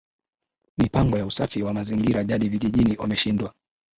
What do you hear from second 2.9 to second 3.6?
wameshindwa